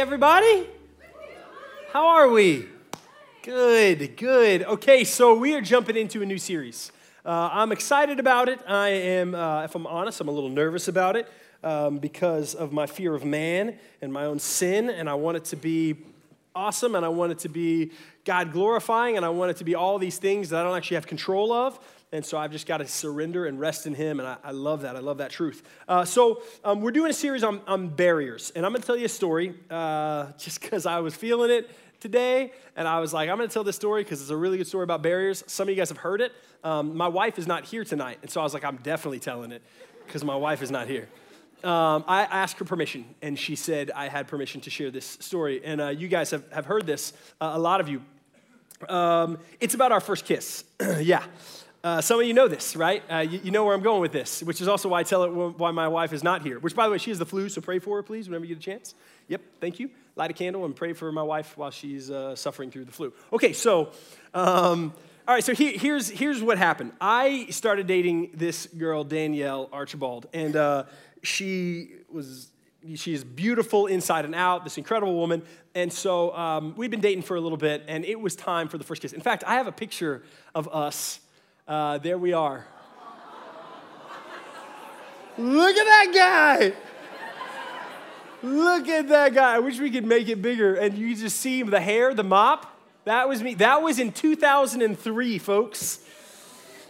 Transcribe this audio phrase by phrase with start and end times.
[0.00, 0.66] everybody.
[1.92, 2.64] How are we?
[3.42, 4.62] Good, good.
[4.62, 6.90] Okay, so we are jumping into a new series.
[7.22, 8.60] Uh, I'm excited about it.
[8.66, 11.30] I am, uh, if I'm honest, I'm a little nervous about it
[11.62, 15.44] um, because of my fear of man and my own sin, and I want it
[15.44, 15.96] to be
[16.54, 17.90] awesome, and I want it to be
[18.24, 20.94] God glorifying, and I want it to be all these things that I don't actually
[20.94, 21.78] have control of.
[22.12, 24.18] And so I've just got to surrender and rest in Him.
[24.18, 24.96] And I, I love that.
[24.96, 25.62] I love that truth.
[25.86, 28.52] Uh, so um, we're doing a series on, on, barriers.
[28.56, 31.70] And I'm going to tell you a story uh, just because I was feeling it
[32.00, 32.52] today.
[32.74, 34.66] And I was like, I'm going to tell this story because it's a really good
[34.66, 35.44] story about barriers.
[35.46, 36.32] Some of you guys have heard it.
[36.64, 38.18] Um, my wife is not here tonight.
[38.22, 39.62] And so I was like, I'm definitely telling it
[40.04, 41.08] because my wife is not here.
[41.62, 45.60] Um, I asked her permission, and she said I had permission to share this story.
[45.62, 48.02] And uh, you guys have, have heard this, uh, a lot of you.
[48.88, 50.64] Um, it's about our first kiss.
[51.00, 51.22] yeah.
[51.82, 53.02] Uh, some of you know this, right?
[53.10, 55.22] Uh, you, you, know where I'm going with this, which is also why I tell
[55.24, 56.58] it why my wife is not here.
[56.58, 58.54] Which, by the way, she has the flu, so pray for her, please, whenever you
[58.54, 58.94] get a chance.
[59.28, 59.90] Yep, thank you.
[60.14, 63.14] Light a candle and pray for my wife while she's uh, suffering through the flu.
[63.32, 63.92] Okay, so,
[64.34, 64.92] um,
[65.26, 66.92] all right, so he, here's, here's what happened.
[67.00, 70.84] I started dating this girl, Danielle Archibald, and uh,
[71.22, 72.48] she was
[72.94, 75.42] she is beautiful inside and out, this incredible woman.
[75.74, 78.78] And so um, we've been dating for a little bit, and it was time for
[78.78, 79.12] the first kiss.
[79.12, 80.22] In fact, I have a picture
[80.54, 81.20] of us
[81.70, 82.66] uh, there we are.
[85.38, 86.72] Look at that guy.
[88.42, 89.54] Look at that guy.
[89.54, 90.74] I wish we could make it bigger.
[90.74, 92.66] And you just see the hair, the mop.
[93.04, 93.54] That was me.
[93.54, 96.00] That was in 2003, folks.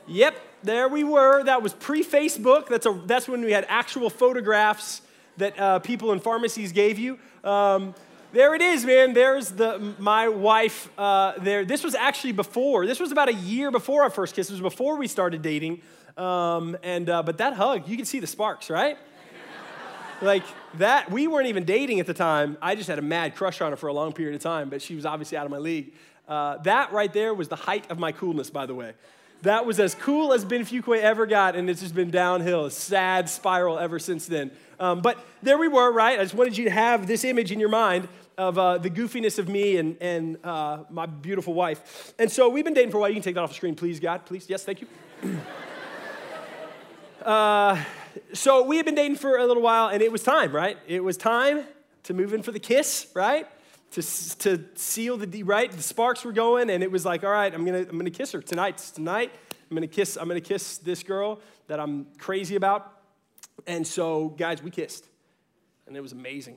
[0.09, 1.44] Yep, there we were.
[1.44, 2.69] That was pre Facebook.
[2.69, 5.03] That's, a, that's when we had actual photographs
[5.37, 7.19] that uh, people in pharmacies gave you.
[7.44, 7.94] Um,
[8.33, 9.12] there it is, man.
[9.12, 10.89] There's the my wife.
[10.97, 11.64] Uh, there.
[11.64, 12.87] This was actually before.
[12.87, 14.48] This was about a year before our first kiss.
[14.50, 15.83] It was before we started dating.
[16.17, 18.97] Um, and uh, but that hug, you can see the sparks, right?
[20.22, 21.11] like that.
[21.11, 22.56] We weren't even dating at the time.
[22.62, 24.70] I just had a mad crush on her for a long period of time.
[24.70, 25.92] But she was obviously out of my league.
[26.28, 28.94] Uh, that right there was the height of my coolness, by the way.
[29.42, 32.71] That was as cool as Ben Fuqua ever got, and it's just been downhill, a
[32.71, 34.50] sad spiral ever since then.
[34.78, 36.21] Um, but there we were, right?
[36.21, 38.06] I just wanted you to have this image in your mind
[38.38, 42.14] of uh, the goofiness of me and, and uh, my beautiful wife.
[42.18, 43.08] And so we've been dating for a while.
[43.08, 44.46] You can take that off the screen, please, God, please.
[44.48, 44.88] Yes, thank you.
[47.24, 47.82] uh,
[48.32, 50.78] so we had been dating for a little while, and it was time, right?
[50.86, 51.64] It was time
[52.04, 53.46] to move in for the kiss, right?
[53.92, 54.02] To,
[54.38, 55.70] to seal the right.
[55.70, 58.32] The sparks were going, and it was like, all right, I'm gonna I'm gonna kiss
[58.32, 58.78] her tonight.
[58.78, 59.32] Tonight,
[59.70, 63.00] I'm gonna kiss I'm gonna kiss this girl that I'm crazy about.
[63.66, 65.06] And so, guys, we kissed,
[65.86, 66.56] and it was amazing.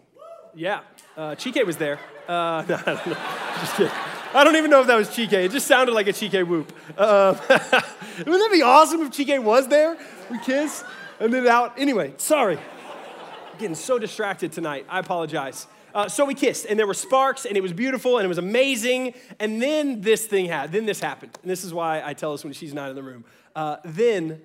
[0.55, 0.81] Yeah,
[1.17, 1.99] uh, Chike was there.
[2.27, 3.17] Uh, no, no,
[3.59, 3.91] just kidding.
[4.35, 5.33] I don't even know if that was Chike.
[5.33, 6.71] It just sounded like a Chike whoop.
[6.97, 9.97] Uh, wouldn't that be awesome if Chike was there?
[10.29, 10.83] We kiss
[11.19, 11.73] and then out.
[11.77, 12.57] Anyway, sorry.
[12.57, 14.85] I'm getting so distracted tonight.
[14.89, 15.67] I apologize.
[15.93, 18.39] Uh, so we kissed, and there were sparks, and it was beautiful, and it was
[18.39, 19.13] amazing.
[19.39, 20.73] And then this thing happened.
[20.73, 21.37] Then this happened.
[21.41, 23.25] And this is why I tell us when she's not in the room.
[23.55, 24.41] Uh, then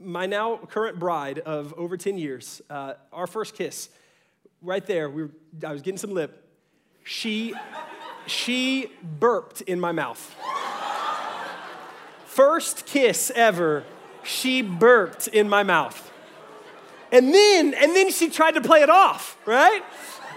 [0.00, 3.88] my now current bride of over 10 years, uh, our first kiss,
[4.62, 5.30] right there, we were,
[5.66, 6.44] I was getting some lip.
[7.04, 7.54] She,
[8.26, 10.34] she burped in my mouth.
[12.26, 13.84] First kiss ever,
[14.22, 16.12] she burped in my mouth.
[17.10, 19.82] And then, and then she tried to play it off, right?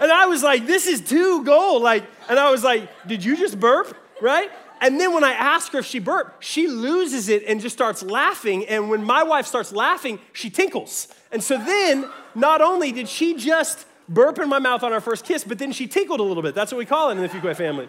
[0.00, 1.82] And I was like, this is too gold.
[1.82, 3.96] Like, and I was like, did you just burp?
[4.20, 4.50] Right?
[4.80, 8.02] And then when I ask her if she burped, she loses it and just starts
[8.02, 8.66] laughing.
[8.66, 11.06] And when my wife starts laughing, she tinkles.
[11.30, 15.24] And so then, not only did she just burp in my mouth on our first
[15.24, 16.54] kiss, but then she tinkled a little bit.
[16.54, 17.88] That's what we call it in the Fuqua family.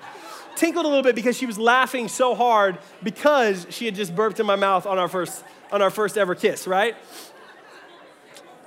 [0.56, 4.39] Tinkled a little bit because she was laughing so hard because she had just burped
[4.39, 6.95] in my mouth on our first, on our first ever kiss, right?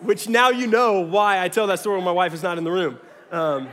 [0.00, 2.64] Which now you know why I tell that story when my wife is not in
[2.64, 2.98] the room.
[3.30, 3.68] Um,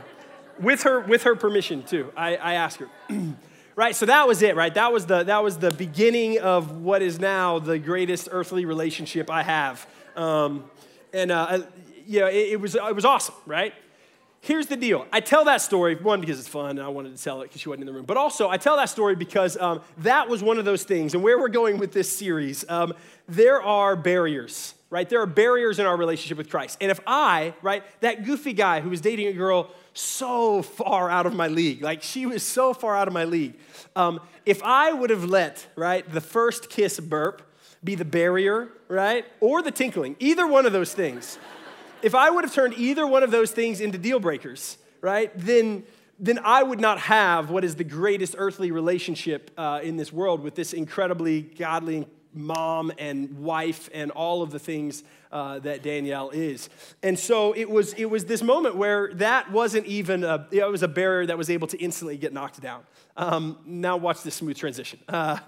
[0.60, 2.12] with her, with her permission too.
[2.16, 2.88] I, I ask her.
[3.76, 7.02] right so that was it right that was the that was the beginning of what
[7.02, 9.84] is now the greatest earthly relationship i have
[10.14, 10.70] um,
[11.12, 11.58] and uh,
[12.06, 13.74] know it, it, was it was awesome right
[14.40, 17.22] here's the deal i tell that story one because it's fun and i wanted to
[17.22, 19.56] tell it because she wasn't in the room but also i tell that story because
[19.58, 22.92] um, that was one of those things and where we're going with this series um,
[23.28, 27.54] there are barriers right there are barriers in our relationship with christ and if i
[27.62, 31.80] right that goofy guy who was dating a girl so far out of my league.
[31.80, 33.54] Like she was so far out of my league.
[33.96, 37.42] Um, if I would have let, right, the first kiss burp
[37.82, 41.38] be the barrier, right, or the tinkling, either one of those things,
[42.04, 45.84] if I would have turned either one of those things into deal breakers, right, then
[46.18, 50.40] then I would not have what is the greatest earthly relationship uh, in this world
[50.42, 55.02] with this incredibly godly, mom and wife and all of the things
[55.32, 56.68] uh, that Danielle is.
[57.02, 60.84] And so it was, it was this moment where that wasn't even, a, it was
[60.84, 62.82] a barrier that was able to instantly get knocked down.
[63.16, 65.00] Um, now watch this smooth transition.
[65.08, 65.38] Uh,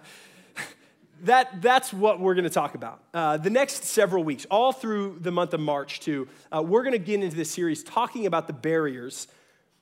[1.22, 3.02] that, that's what we're going to talk about.
[3.14, 6.92] Uh, the next several weeks, all through the month of March, too, uh, we're going
[6.92, 9.28] to get into this series talking about the barriers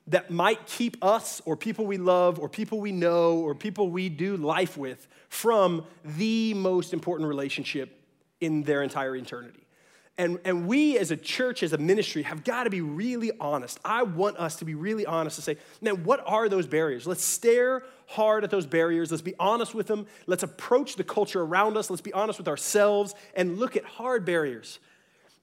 [0.07, 4.07] that might keep us or people we love or people we know or people we
[4.07, 7.99] do life with from the most important relationship
[8.39, 9.65] in their entire eternity.
[10.17, 13.79] And, and we as a church, as a ministry, have got to be really honest.
[13.83, 17.05] I want us to be really honest to say, man, what are those barriers?
[17.05, 19.11] Let's stare hard at those barriers.
[19.11, 20.07] Let's be honest with them.
[20.27, 21.89] Let's approach the culture around us.
[21.89, 24.79] Let's be honest with ourselves and look at hard barriers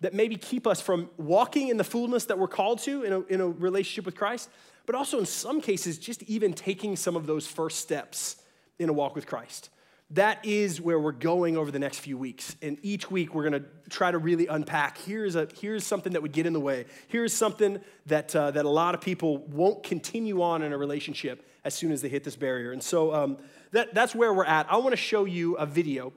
[0.03, 3.21] that maybe keep us from walking in the fullness that we're called to in a,
[3.23, 4.51] in a relationship with Christ,
[4.85, 8.37] but also in some cases, just even taking some of those first steps
[8.79, 9.71] in a walk with Christ.
[10.11, 12.57] That is where we're going over the next few weeks.
[12.61, 16.21] And each week we're going to try to really unpack here's, a, here's something that
[16.21, 16.85] would get in the way.
[17.09, 21.47] Here's something that, uh, that a lot of people won't continue on in a relationship
[21.65, 22.73] as soon as they hit this barrier.
[22.73, 23.39] And so um,
[23.73, 24.71] that, that's where we're at.
[24.71, 26.13] I want to show you a video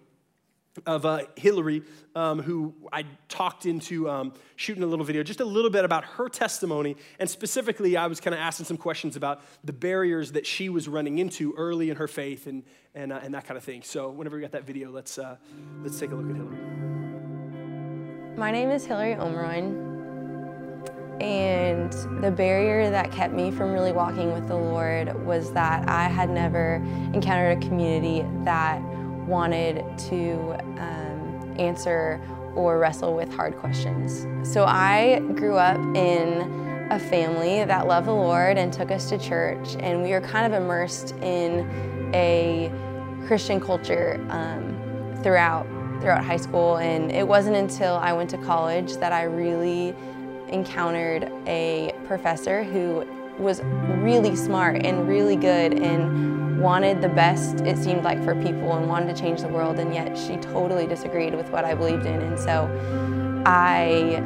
[0.86, 1.84] of uh, Hillary,
[2.16, 6.04] um, who I talked into um, shooting a little video, just a little bit about
[6.04, 6.98] her testimony.
[7.20, 10.90] And specifically, I was kind of asking some questions about the barriers that she was
[10.90, 12.64] running into early in her faith and,
[12.94, 13.84] and, uh, and that kind of thing.
[13.84, 15.38] So, whenever we got that video, let's, uh,
[15.82, 16.58] let's take a look at Hillary.
[18.36, 19.85] My name is Hillary Omeroin.
[21.22, 21.92] And
[22.22, 26.30] the barrier that kept me from really walking with the Lord was that I had
[26.30, 26.76] never
[27.14, 28.82] encountered a community that
[29.26, 32.22] wanted to um, answer
[32.56, 34.26] or wrestle with hard questions.
[34.50, 39.18] So I grew up in a family that loved the Lord and took us to
[39.18, 41.68] church, and we were kind of immersed in
[42.14, 42.72] a
[43.26, 45.66] Christian culture um, throughout
[46.02, 46.78] throughout high school.
[46.78, 49.96] And it wasn't until I went to college that I really
[50.50, 53.06] encountered a professor who
[53.38, 53.62] was
[54.02, 58.88] really smart and really good and wanted the best, it seemed like, for people and
[58.88, 62.22] wanted to change the world, and yet she totally disagreed with what I believed in.
[62.22, 62.70] And so
[63.46, 64.24] I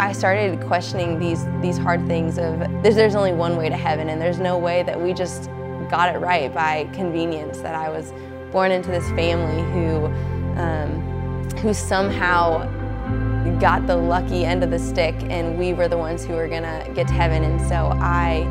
[0.00, 4.08] I started questioning these these hard things of there's, there's only one way to heaven
[4.08, 5.50] and there's no way that we just
[5.90, 8.12] got it right by convenience that I was
[8.52, 10.06] born into this family who
[10.60, 12.62] um, who somehow
[13.60, 16.88] got the lucky end of the stick and we were the ones who were gonna
[16.94, 17.42] get to heaven.
[17.42, 18.46] And so I,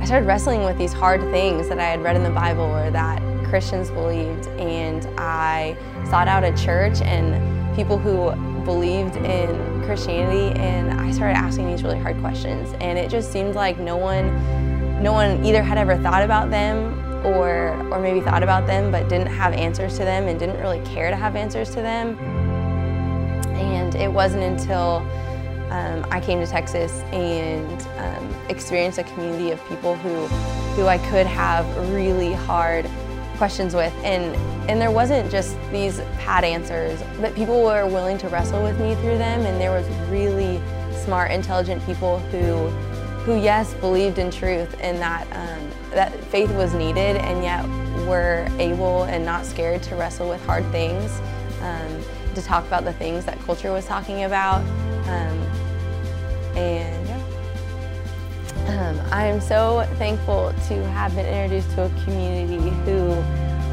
[0.00, 2.90] I started wrestling with these hard things that I had read in the Bible or
[2.90, 4.46] that Christians believed.
[4.58, 5.76] And I
[6.08, 8.34] sought out a church and people who
[8.64, 12.74] believed in Christianity and I started asking these really hard questions.
[12.80, 17.04] And it just seemed like no one, no one either had ever thought about them
[17.24, 20.80] or, or maybe thought about them but didn't have answers to them and didn't really
[20.86, 22.16] care to have answers to them.
[23.86, 24.96] And it wasn't until
[25.70, 30.26] um, I came to Texas and um, experienced a community of people who,
[30.74, 32.90] who I could have really hard
[33.36, 33.94] questions with.
[34.02, 34.34] And,
[34.68, 38.96] and there wasn't just these pat answers, but people were willing to wrestle with me
[38.96, 39.46] through them.
[39.46, 40.60] And there was really
[41.04, 42.68] smart, intelligent people who,
[43.22, 47.64] who yes, believed in truth and that, um, that faith was needed and yet
[48.08, 51.20] were able and not scared to wrestle with hard things.
[51.60, 52.02] Um,
[52.36, 54.60] to talk about the things that culture was talking about.
[55.08, 55.38] Um,
[56.56, 57.22] and yeah.
[58.68, 63.22] Um, I am so thankful to have been introduced to a community who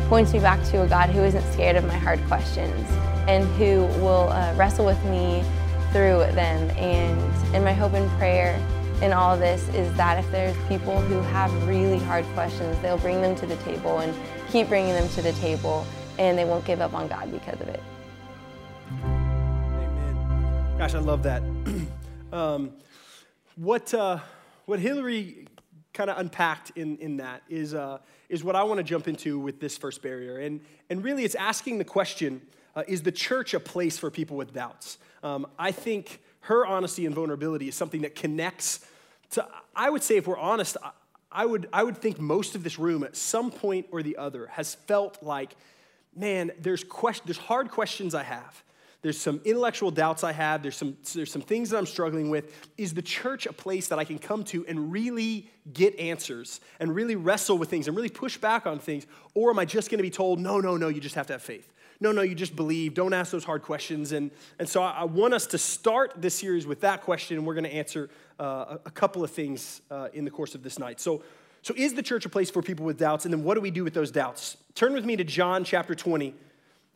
[0.08, 2.90] points me back to a God who isn't scared of my hard questions
[3.28, 5.44] and who will uh, wrestle with me
[5.92, 6.70] through them.
[6.72, 8.56] And, and my hope and prayer
[9.02, 13.22] in all this is that if there's people who have really hard questions, they'll bring
[13.22, 14.14] them to the table and
[14.50, 15.86] keep bringing them to the table
[16.18, 17.82] and they won't give up on God because of it.
[20.78, 21.44] Gosh, I love that.
[22.34, 22.72] um,
[23.56, 24.20] what, uh,
[24.66, 25.48] what Hillary
[25.94, 29.38] kind of unpacked in, in that is, uh, is what I want to jump into
[29.38, 30.40] with this first barrier.
[30.40, 32.42] And, and really, it's asking the question
[32.76, 34.98] uh, is the church a place for people with doubts?
[35.22, 38.86] Um, I think her honesty and vulnerability is something that connects
[39.32, 40.76] to, I would say, if we're honest,
[41.32, 44.48] I would, I would think most of this room at some point or the other
[44.48, 45.56] has felt like,
[46.16, 48.64] man, there's, quest- there's hard questions I have.
[49.04, 50.62] There's some intellectual doubts I have.
[50.62, 52.70] There's some, there's some things that I'm struggling with.
[52.78, 56.96] Is the church a place that I can come to and really get answers and
[56.96, 59.06] really wrestle with things and really push back on things?
[59.34, 61.34] Or am I just going to be told, no, no, no, you just have to
[61.34, 61.74] have faith?
[62.00, 62.94] No, no, you just believe.
[62.94, 64.14] Don't ask those hard questions.
[64.14, 67.46] And, and so I, I want us to start this series with that question, and
[67.46, 70.80] we're going to answer uh, a, couple of things uh, in the course of this
[70.80, 71.02] night.
[71.02, 71.24] So,
[71.62, 73.26] so, is the church a place for people with doubts?
[73.26, 74.58] And then what do we do with those doubts?
[74.76, 76.34] Turn with me to John chapter 20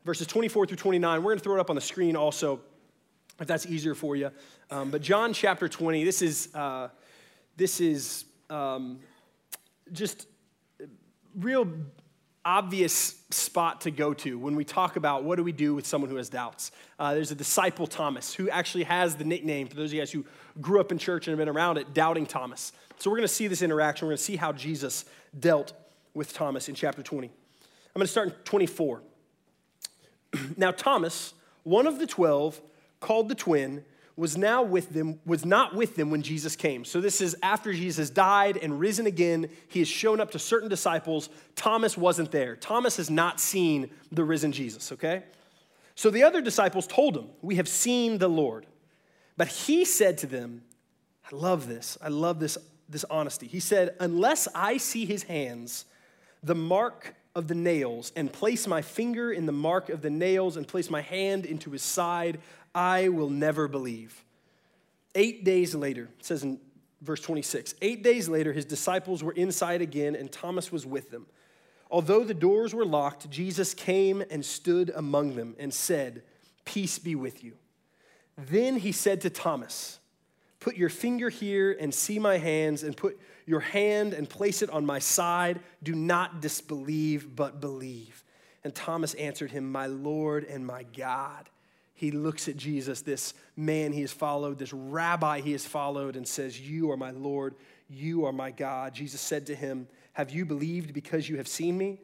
[0.07, 1.21] verses 24 through 29.
[1.21, 2.61] We're going to throw it up on the screen also,
[3.41, 4.31] if that's easier for you.
[4.71, 6.87] Um, but John chapter 20, this is, uh,
[7.57, 8.99] this is um,
[9.91, 10.27] just
[11.37, 11.67] real
[12.45, 16.09] obvious spot to go to when we talk about what do we do with someone
[16.09, 16.71] who has doubts.
[16.97, 20.09] Uh, there's a disciple, Thomas, who actually has the nickname, for those of you guys
[20.09, 20.23] who
[20.61, 22.71] grew up in church and have been around it, Doubting Thomas.
[22.97, 24.07] So we're going to see this interaction.
[24.07, 25.03] We're going to see how Jesus
[25.37, 25.73] dealt
[26.13, 27.27] with Thomas in chapter 20.
[27.27, 27.33] I'm
[27.93, 29.01] going to start in 24.
[30.57, 32.61] now, Thomas, one of the 12,
[32.99, 33.83] called the twin,
[34.15, 36.83] was now with them, was not with them when Jesus came.
[36.83, 39.47] So this is after Jesus died and risen again.
[39.67, 41.29] He has shown up to certain disciples.
[41.55, 42.55] Thomas wasn't there.
[42.55, 45.23] Thomas has not seen the risen Jesus, okay?
[45.93, 48.65] So the other disciples told him, We have seen the Lord.
[49.37, 50.63] But he said to them,
[51.31, 51.97] I love this.
[52.01, 52.57] I love this,
[52.89, 53.45] this honesty.
[53.45, 55.85] He said, Unless I see his hands,
[56.41, 60.57] the mark of the nails, and place my finger in the mark of the nails,
[60.57, 62.39] and place my hand into his side,
[62.73, 64.25] I will never believe.
[65.13, 66.59] Eight days later, it says in
[67.03, 71.27] verse 26, eight days later, his disciples were inside again, and Thomas was with them.
[71.91, 76.23] Although the doors were locked, Jesus came and stood among them and said,
[76.65, 77.53] Peace be with you.
[78.35, 79.99] Then he said to Thomas,
[80.59, 84.69] Put your finger here and see my hands, and put your hand and place it
[84.69, 85.59] on my side.
[85.81, 88.23] Do not disbelieve, but believe.
[88.63, 91.49] And Thomas answered him, My Lord and my God
[91.97, 96.27] he looks at Jesus, this man he has followed, this rabbi he has followed, and
[96.27, 97.55] says, You are my Lord,
[97.89, 98.93] you are my God.
[98.93, 101.99] Jesus said to him, Have you believed because you have seen me?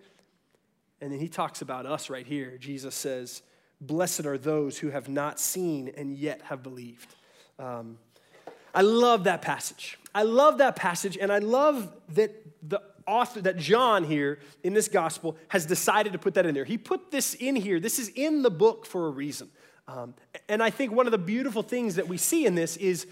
[1.00, 2.58] And then he talks about us right here.
[2.58, 3.44] Jesus says,
[3.82, 7.14] Blessed are those who have not seen and yet have believed.
[7.60, 8.00] Um,
[8.74, 9.98] I love that passage.
[10.16, 12.32] I love that passage, and I love that
[12.68, 16.66] the author, that John here in this gospel has decided to put that in there.
[16.66, 17.80] He put this in here.
[17.80, 19.50] This is in the book for a reason.
[19.88, 20.14] Um,
[20.48, 23.08] and I think one of the beautiful things that we see in this is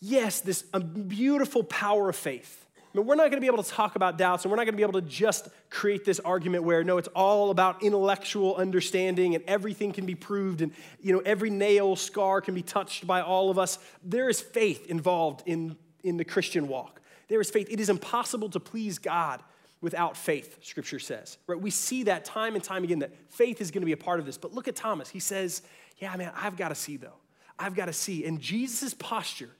[0.00, 2.63] yes, this beautiful power of faith.
[2.94, 4.76] We're not going to be able to talk about doubts, and we're not going to
[4.76, 9.42] be able to just create this argument where no, it's all about intellectual understanding and
[9.48, 13.50] everything can be proved, and you know every nail scar can be touched by all
[13.50, 13.78] of us.
[14.04, 17.00] There is faith involved in, in the Christian walk.
[17.28, 17.66] There is faith.
[17.68, 19.42] It is impossible to please God
[19.80, 21.36] without faith, scripture says.
[21.46, 21.60] Right?
[21.60, 24.20] We see that time and time again that faith is going to be a part
[24.20, 24.38] of this.
[24.38, 25.08] But look at Thomas.
[25.08, 25.62] He says,
[25.98, 27.18] Yeah, man, I've got to see though.
[27.58, 28.24] I've got to see.
[28.24, 29.50] And Jesus' posture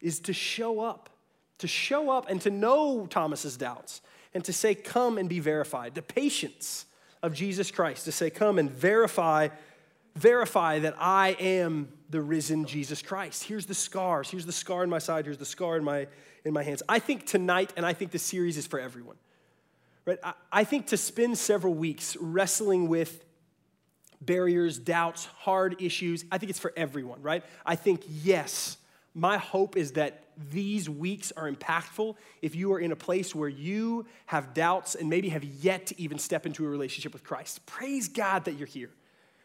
[0.00, 1.08] is to show up,
[1.58, 4.00] to show up and to know Thomas's doubts
[4.34, 5.94] and to say, Come and be verified.
[5.94, 6.86] The patience
[7.22, 9.48] of Jesus Christ to say, Come and verify,
[10.14, 13.44] verify that I am the risen Jesus Christ.
[13.44, 14.30] Here's the scars.
[14.30, 15.24] Here's the scar in my side.
[15.24, 16.06] Here's the scar in my,
[16.44, 16.82] in my hands.
[16.88, 19.16] I think tonight, and I think the series is for everyone.
[20.04, 20.18] Right?
[20.50, 23.24] I think to spend several weeks wrestling with
[24.22, 27.44] barriers, doubts, hard issues, I think it's for everyone, right?
[27.66, 28.78] I think, yes,
[29.18, 33.48] my hope is that these weeks are impactful if you are in a place where
[33.48, 37.64] you have doubts and maybe have yet to even step into a relationship with Christ.
[37.66, 38.90] Praise God that you're here,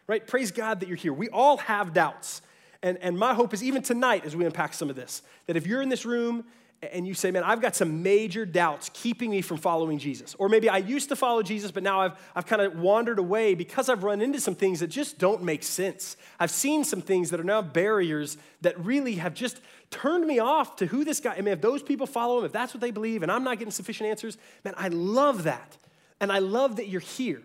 [0.07, 0.25] right?
[0.25, 1.13] Praise God that you're here.
[1.13, 2.41] We all have doubts.
[2.83, 5.65] And, and my hope is even tonight as we unpack some of this, that if
[5.65, 6.45] you're in this room
[6.91, 10.35] and you say, man, I've got some major doubts keeping me from following Jesus.
[10.37, 13.55] Or maybe I used to follow Jesus, but now I've, I've kind of wandered away
[13.55, 16.17] because I've run into some things that just don't make sense.
[16.39, 19.59] I've seen some things that are now barriers that really have just
[19.89, 22.51] turned me off to who this guy, I mean, if those people follow him, if
[22.51, 25.77] that's what they believe, and I'm not getting sufficient answers, man, I love that.
[26.19, 27.41] And I love that you're here,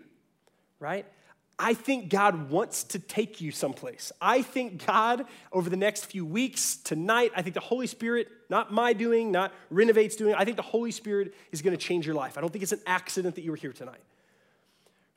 [0.79, 1.05] right?
[1.59, 4.13] I think God wants to take you someplace.
[4.21, 8.71] I think God, over the next few weeks, tonight, I think the Holy Spirit, not
[8.71, 12.15] my doing, not Renovate's doing, I think the Holy Spirit is going to change your
[12.15, 12.37] life.
[12.37, 14.01] I don't think it's an accident that you were here tonight,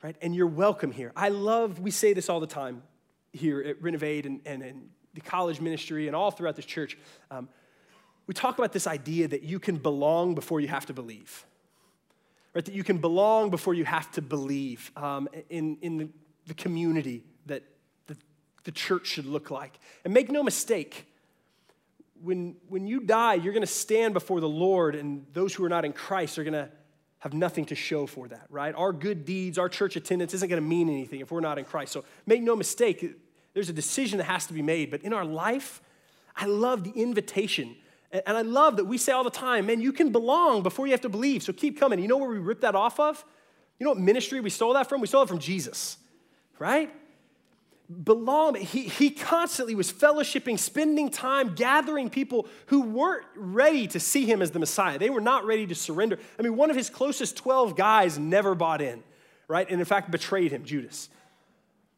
[0.03, 0.15] right?
[0.21, 1.11] And you're welcome here.
[1.15, 2.83] I love, we say this all the time
[3.31, 6.97] here at Renovate and, and, and the college ministry and all throughout this church.
[7.31, 7.49] Um,
[8.27, 11.45] we talk about this idea that you can belong before you have to believe.
[12.53, 14.91] Right, that you can belong before you have to believe.
[14.95, 16.07] Um, in, in the
[16.47, 17.63] the community that
[18.07, 18.17] the,
[18.63, 19.79] the church should look like.
[20.03, 21.07] And make no mistake,
[22.23, 25.69] when, when you die, you're going to stand before the Lord, and those who are
[25.69, 26.69] not in Christ are going to
[27.19, 28.73] have nothing to show for that, right?
[28.75, 31.65] Our good deeds, our church attendance isn't going to mean anything if we're not in
[31.65, 31.91] Christ.
[31.93, 33.05] So make no mistake,
[33.53, 34.91] there's a decision that has to be made.
[34.91, 35.81] But in our life,
[36.35, 37.75] I love the invitation.
[38.11, 40.91] And I love that we say all the time, man, you can belong before you
[40.91, 41.43] have to believe.
[41.43, 41.99] So keep coming.
[41.99, 43.23] You know where we rip that off of?
[43.79, 45.01] You know what ministry we stole that from?
[45.01, 45.97] We stole it from Jesus
[46.59, 46.89] right?
[48.03, 54.25] Belong, he, he constantly was fellowshipping, spending time, gathering people who weren't ready to see
[54.25, 54.97] him as the Messiah.
[54.97, 56.17] They were not ready to surrender.
[56.39, 59.03] I mean, one of his closest 12 guys never bought in,
[59.47, 59.69] right?
[59.69, 61.09] And in fact, betrayed him, Judas.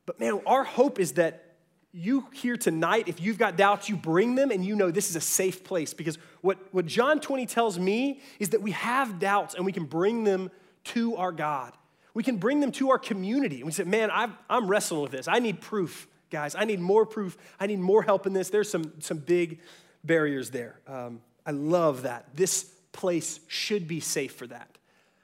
[0.05, 1.45] But man, our hope is that
[1.91, 5.15] you here tonight, if you've got doubts, you bring them and you know this is
[5.15, 5.93] a safe place.
[5.93, 9.85] Because what, what John 20 tells me is that we have doubts and we can
[9.85, 10.51] bring them
[10.85, 11.71] to our God.
[12.15, 13.57] We can bring them to our community.
[13.57, 15.27] And we say, man, i am wrestling with this.
[15.27, 16.55] I need proof, guys.
[16.55, 17.37] I need more proof.
[17.59, 18.49] I need more help in this.
[18.49, 19.59] There's some, some big
[20.03, 20.79] barriers there.
[20.87, 22.35] Um, I love that.
[22.35, 24.77] This place should be safe for that.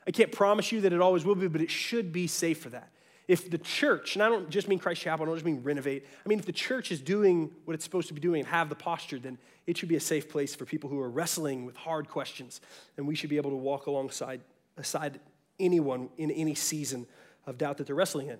[0.05, 2.69] I can't promise you that it always will be, but it should be safe for
[2.69, 2.89] that.
[3.27, 6.05] If the church, and I don't just mean Christ Chapel, I don't just mean renovate,
[6.25, 8.67] I mean if the church is doing what it's supposed to be doing and have
[8.67, 11.77] the posture, then it should be a safe place for people who are wrestling with
[11.77, 12.60] hard questions.
[12.98, 14.41] And we should be able to walk alongside
[14.75, 15.21] aside
[15.62, 17.06] anyone in any season
[17.46, 18.38] of doubt that they're wrestling in.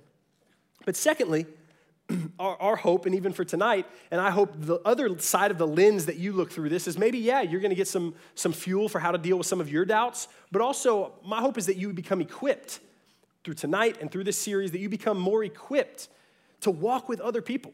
[0.86, 1.46] But secondly,
[2.40, 5.68] our, our, hope, and even for tonight, and I hope the other side of the
[5.68, 8.90] lens that you look through this is maybe, yeah, you're gonna get some, some fuel
[8.90, 11.78] for how to deal with some of your doubts, but also my hope is that
[11.78, 12.80] you become equipped
[13.44, 16.10] through tonight and through this series, that you become more equipped
[16.62, 17.74] to walk with other people.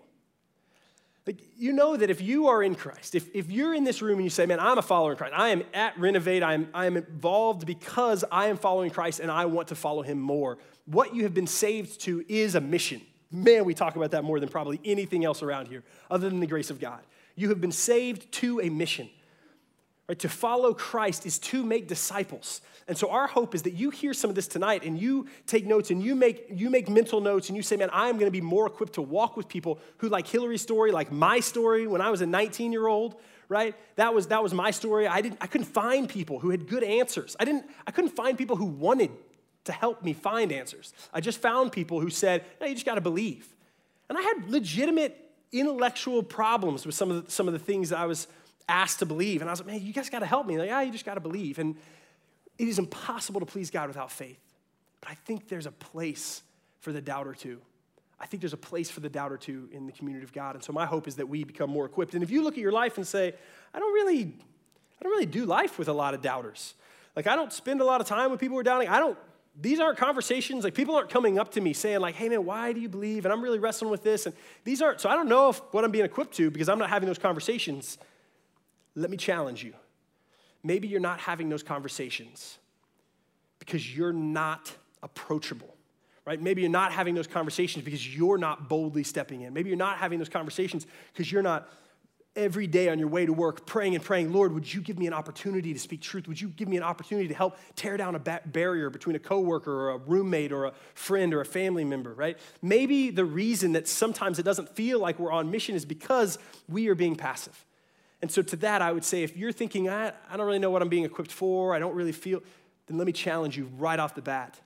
[1.27, 4.15] Like, you know that if you are in Christ, if, if you're in this room
[4.15, 6.69] and you say, man, I'm a follower in Christ, I am at Renovate, I am,
[6.73, 10.57] I am involved because I am following Christ and I want to follow him more.
[10.85, 13.01] What you have been saved to is a mission.
[13.29, 16.47] Man, we talk about that more than probably anything else around here, other than the
[16.47, 17.01] grace of God.
[17.35, 19.09] You have been saved to a mission.
[20.07, 20.19] Right?
[20.19, 22.61] To follow Christ is to make disciples.
[22.87, 25.65] And so our hope is that you hear some of this tonight and you take
[25.65, 28.31] notes and you make, you make mental notes and you say, man, I'm going to
[28.31, 31.99] be more equipped to walk with people who like Hillary's story, like my story when
[31.99, 33.15] I was a 19 year old,
[33.49, 33.75] right?
[33.97, 35.07] That was, that was my story.
[35.07, 37.35] I, didn't, I couldn't find people who had good answers.
[37.39, 39.11] I, didn't, I couldn't find people who wanted
[39.65, 40.93] to help me find answers.
[41.13, 43.53] I just found people who said, no, you just got to believe.
[44.07, 48.05] And I had legitimate intellectual problems with some of the, some of the things I
[48.05, 48.27] was
[48.67, 49.41] asked to believe.
[49.41, 50.57] And I was like, man, you guys got to help me.
[50.57, 51.59] Like, yeah, you just got to believe.
[51.59, 51.75] And
[52.57, 54.39] it is impossible to please God without faith.
[55.01, 56.41] But I think there's a place
[56.79, 57.59] for the doubter too.
[58.19, 60.55] I think there's a place for the doubter too in the community of God.
[60.55, 62.15] And so my hope is that we become more equipped.
[62.15, 63.33] And if you look at your life and say,
[63.73, 66.73] I don't really, I don't really do life with a lot of doubters.
[67.15, 68.89] Like I don't spend a lot of time with people who are doubting.
[68.89, 69.17] I don't,
[69.59, 72.73] these aren't conversations, like people aren't coming up to me saying, like, hey man, why
[72.73, 73.25] do you believe?
[73.25, 74.27] And I'm really wrestling with this.
[74.27, 76.77] And these aren't, so I don't know if what I'm being equipped to because I'm
[76.77, 77.97] not having those conversations.
[78.97, 79.73] Let me challenge you.
[80.63, 82.57] Maybe you're not having those conversations
[83.59, 85.73] because you're not approachable,
[86.25, 86.41] right?
[86.41, 89.53] Maybe you're not having those conversations because you're not boldly stepping in.
[89.53, 91.69] Maybe you're not having those conversations because you're not
[92.35, 95.05] every day on your way to work praying and praying, Lord, would you give me
[95.05, 96.27] an opportunity to speak truth?
[96.27, 99.71] Would you give me an opportunity to help tear down a barrier between a coworker
[99.71, 102.37] or a roommate or a friend or a family member, right?
[102.63, 106.87] Maybe the reason that sometimes it doesn't feel like we're on mission is because we
[106.87, 107.63] are being passive.
[108.21, 110.71] And so, to that, I would say if you're thinking, I, I don't really know
[110.71, 112.41] what I'm being equipped for, I don't really feel,
[112.87, 114.59] then let me challenge you right off the bat.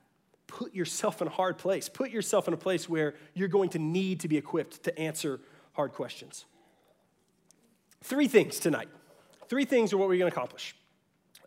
[0.47, 1.89] Put yourself in a hard place.
[1.89, 5.39] Put yourself in a place where you're going to need to be equipped to answer
[5.73, 6.45] hard questions.
[8.03, 8.89] Three things tonight.
[9.47, 10.75] Three things are what we're going to accomplish.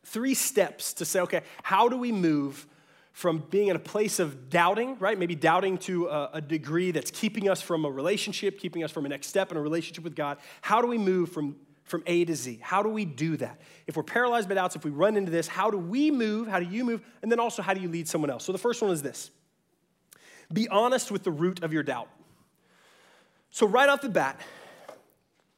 [0.05, 2.67] Three steps to say, okay, how do we move
[3.13, 5.19] from being in a place of doubting, right?
[5.19, 9.07] Maybe doubting to a, a, degree that's keeping us from a relationship, keeping us from
[9.07, 10.39] a next step in a relationship with God.
[10.63, 12.59] How do we move from from A to Z.
[12.63, 13.61] How do we do that?
[13.87, 16.49] If we're paralyzed by doubts, if we run into this, how do we move?
[16.49, 17.03] How do you move?
[17.23, 18.45] And then also, how do you lead someone else?
[18.45, 19.31] So the first one is this
[20.53, 22.09] be honest with the root of your doubt.
[23.51, 24.41] So, right off the bat,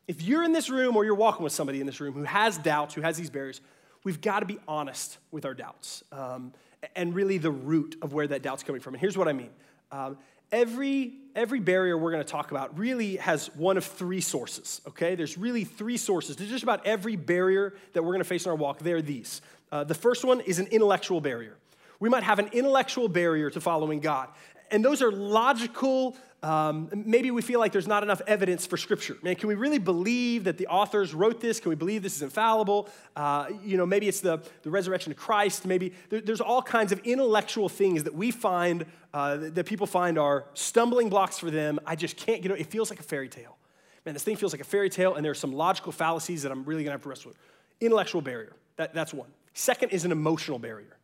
[0.06, 2.58] if you're in this room or you're walking with somebody in this room who has
[2.58, 3.60] doubts, who has these barriers,
[4.04, 6.52] we've got to be honest with our doubts um,
[6.94, 8.94] and really the root of where that doubt's coming from.
[8.94, 9.50] And here's what I mean
[9.90, 10.18] um,
[10.52, 15.14] every, every barrier we're going to talk about really has one of three sources, okay?
[15.14, 16.36] There's really three sources.
[16.36, 19.42] There's just about every barrier that we're going to face in our walk, they're these.
[19.72, 21.56] Uh, the first one is an intellectual barrier.
[21.98, 24.28] We might have an intellectual barrier to following God.
[24.70, 29.16] And those are logical um, maybe we feel like there's not enough evidence for Scripture.
[29.22, 31.58] Man, can we really believe that the authors wrote this?
[31.58, 32.88] Can we believe this is infallible?
[33.16, 35.66] Uh, you know, maybe it's the, the resurrection of Christ.
[35.66, 40.18] Maybe there, there's all kinds of intellectual things that we find, uh, that people find
[40.18, 41.80] are stumbling blocks for them.
[41.84, 42.60] I just can't get it.
[42.60, 43.56] It feels like a fairy tale.
[44.04, 46.52] Man, this thing feels like a fairy tale, and there are some logical fallacies that
[46.52, 47.38] I'm really going to have to wrestle with.
[47.80, 49.28] Intellectual barrier, that, that's one.
[49.52, 50.96] Second is an emotional barrier.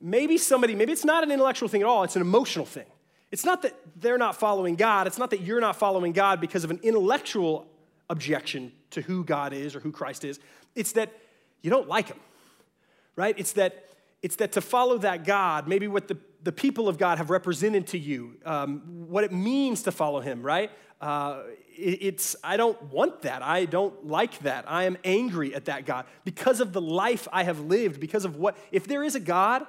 [0.00, 2.86] Maybe somebody, maybe it's not an intellectual thing at all, it's an emotional thing.
[3.30, 6.64] It's not that they're not following God, it's not that you're not following God because
[6.64, 7.66] of an intellectual
[8.08, 10.38] objection to who God is or who Christ is.
[10.74, 11.12] It's that
[11.62, 12.20] you don't like him,
[13.16, 13.34] right?
[13.38, 13.86] It's that
[14.22, 17.86] it's that to follow that God, maybe what the, the people of God have represented
[17.88, 20.70] to you, um, what it means to follow him, right?
[21.00, 21.42] Uh,
[21.76, 23.42] it, it's, I don't want that.
[23.42, 24.64] I don't like that.
[24.66, 28.36] I am angry at that God because of the life I have lived, because of
[28.36, 29.66] what, if there is a God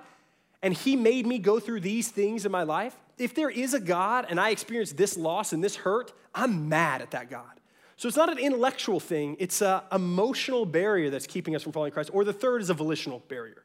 [0.61, 3.79] and he made me go through these things in my life, if there is a
[3.79, 7.59] God and I experience this loss and this hurt, I'm mad at that God.
[7.95, 11.91] So it's not an intellectual thing, it's an emotional barrier that's keeping us from following
[11.91, 12.11] Christ.
[12.13, 13.63] Or the third is a volitional barrier,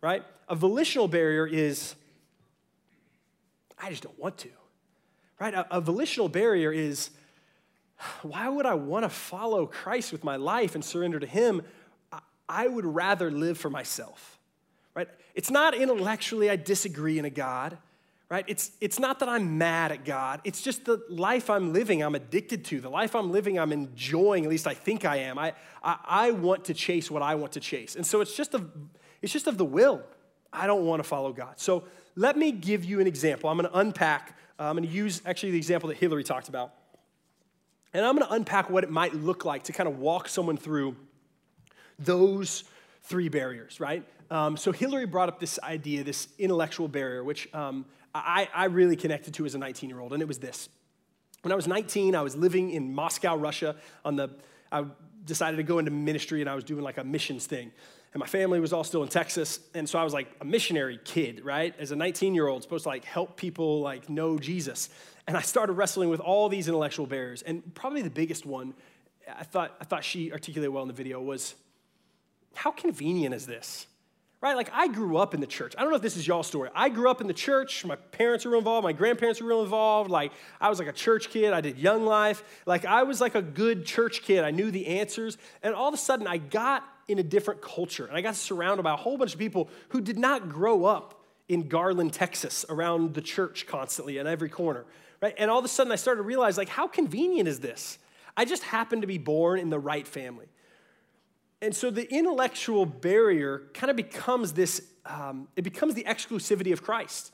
[0.00, 0.22] right?
[0.48, 1.94] A volitional barrier is,
[3.78, 4.48] I just don't want to,
[5.38, 5.52] right?
[5.52, 7.10] A, a volitional barrier is,
[8.22, 11.62] why would I want to follow Christ with my life and surrender to Him?
[12.48, 14.38] I would rather live for myself,
[14.94, 15.08] right?
[15.34, 17.78] It's not intellectually I disagree in a God
[18.32, 18.46] right?
[18.48, 20.40] It's, it's not that I'm mad at God.
[20.42, 22.80] It's just the life I'm living, I'm addicted to.
[22.80, 25.38] The life I'm living, I'm enjoying, at least I think I am.
[25.38, 25.52] I,
[25.84, 27.94] I, I want to chase what I want to chase.
[27.94, 28.72] And so it's just, of,
[29.20, 30.02] it's just of the will.
[30.50, 31.60] I don't want to follow God.
[31.60, 31.84] So
[32.16, 33.50] let me give you an example.
[33.50, 36.48] I'm going to unpack, uh, I'm going to use actually the example that Hillary talked
[36.48, 36.72] about.
[37.92, 40.56] And I'm going to unpack what it might look like to kind of walk someone
[40.56, 40.96] through
[41.98, 42.64] those
[43.02, 44.04] three barriers, right?
[44.30, 47.84] Um, so Hillary brought up this idea, this intellectual barrier, which um,
[48.14, 50.68] I, I really connected to as a 19 year old, and it was this.
[51.42, 53.76] When I was 19, I was living in Moscow, Russia.
[54.04, 54.30] On the,
[54.70, 54.84] I
[55.24, 57.72] decided to go into ministry, and I was doing like a missions thing.
[58.14, 61.00] And my family was all still in Texas, and so I was like a missionary
[61.02, 61.74] kid, right?
[61.78, 64.90] As a 19 year old, supposed to like help people like know Jesus.
[65.26, 68.74] And I started wrestling with all these intellectual barriers, and probably the biggest one,
[69.28, 71.54] I thought, I thought she articulated well in the video was,
[72.54, 73.86] how convenient is this?
[74.42, 74.56] right?
[74.56, 75.74] Like I grew up in the church.
[75.78, 76.68] I don't know if this is y'all's story.
[76.74, 77.86] I grew up in the church.
[77.86, 78.84] My parents were involved.
[78.84, 80.10] My grandparents were real involved.
[80.10, 81.54] Like I was like a church kid.
[81.54, 82.42] I did young life.
[82.66, 84.44] Like I was like a good church kid.
[84.44, 85.38] I knew the answers.
[85.62, 88.82] And all of a sudden, I got in a different culture, and I got surrounded
[88.82, 93.14] by a whole bunch of people who did not grow up in Garland, Texas, around
[93.14, 94.84] the church constantly in every corner,
[95.20, 95.34] right?
[95.36, 97.98] And all of a sudden, I started to realize, like, how convenient is this?
[98.36, 100.46] I just happened to be born in the right family.
[101.62, 106.82] And so the intellectual barrier kind of becomes this, um, it becomes the exclusivity of
[106.82, 107.32] Christ,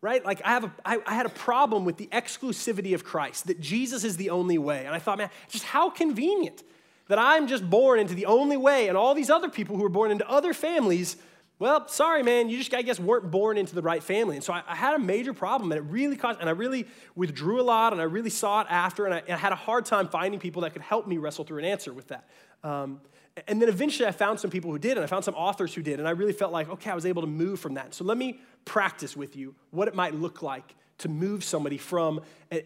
[0.00, 0.24] right?
[0.24, 3.60] Like I, have a, I, I had a problem with the exclusivity of Christ, that
[3.60, 4.86] Jesus is the only way.
[4.86, 6.64] And I thought, man, just how convenient
[7.06, 9.88] that I'm just born into the only way, and all these other people who were
[9.88, 11.16] born into other families,
[11.60, 14.36] well, sorry, man, you just, I guess, weren't born into the right family.
[14.36, 16.86] And so I, I had a major problem, and it really caused, and I really
[17.14, 19.86] withdrew a lot, and I really sought after, and I, and I had a hard
[19.86, 22.28] time finding people that could help me wrestle through an answer with that.
[22.64, 23.00] Um,
[23.46, 25.82] and then eventually I found some people who did, and I found some authors who
[25.82, 27.94] did, and I really felt like, okay, I was able to move from that.
[27.94, 32.20] So let me practice with you what it might look like to move somebody from
[32.52, 32.64] a,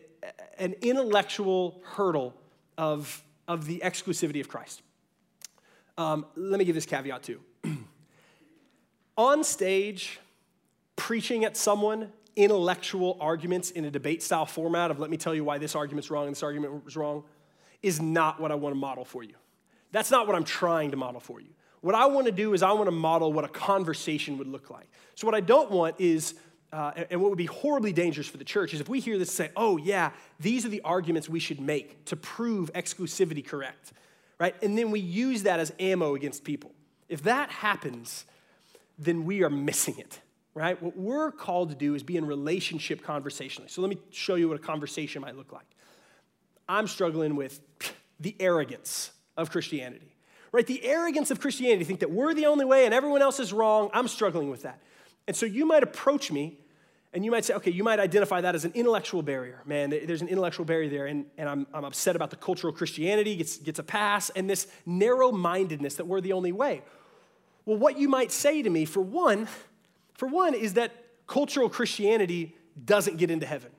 [0.59, 2.35] an intellectual hurdle
[2.77, 4.83] of, of the exclusivity of Christ.
[5.97, 7.41] Um, let me give this caveat too.
[9.17, 10.19] On stage,
[10.97, 15.45] preaching at someone, intellectual arguments in a debate style format of let me tell you
[15.45, 17.23] why this argument's wrong and this argument was wrong,
[17.83, 19.35] is not what I want to model for you.
[19.95, 21.51] That's not what I'm trying to model for you.
[21.81, 24.69] What I want to do is I want to model what a conversation would look
[24.69, 24.89] like.
[25.15, 26.35] So, what I don't want is,
[26.73, 29.31] uh, and what would be horribly dangerous for the church, is if we hear this
[29.31, 33.93] say, oh, yeah, these are the arguments we should make to prove exclusivity correct,
[34.41, 34.61] right?
[34.65, 36.73] And then we use that as ammo against people.
[37.09, 38.25] If that happens,
[38.99, 40.19] then we are missing it,
[40.55, 40.83] right?
[40.83, 43.69] What we're called to do is be in relationship conversationally.
[43.69, 45.67] So, let me show you what a conversation might look like.
[46.69, 47.61] I'm struggling with
[48.19, 50.15] the arrogance of Christianity.
[50.53, 50.67] Right?
[50.67, 53.91] The arrogance of Christianity, think that we're the only way and everyone else is wrong.
[53.93, 54.81] I'm struggling with that.
[55.27, 56.59] And so you might approach me
[57.15, 59.63] and you might say, okay, you might identify that as an intellectual barrier.
[59.65, 63.37] Man, there's an intellectual barrier there, and, and I'm, I'm upset about the cultural Christianity,
[63.37, 66.83] gets, gets a pass, and this narrow mindedness that we're the only way.
[67.67, 69.47] Well, what you might say to me, for one,
[70.15, 70.91] for one, is that
[71.29, 73.71] cultural Christianity doesn't get into heaven.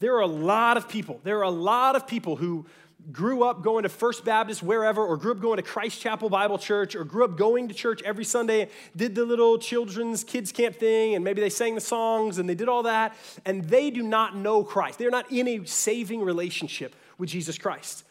[0.00, 2.66] There are a lot of people, there are a lot of people who,
[3.12, 6.58] grew up going to First Baptist wherever, or grew up going to Christ Chapel Bible
[6.58, 10.76] Church, or grew up going to church every Sunday, did the little children's kids camp
[10.76, 13.14] thing, and maybe they sang the songs and they did all that,
[13.44, 14.98] and they do not know Christ.
[14.98, 18.04] They're not in a saving relationship with Jesus Christ,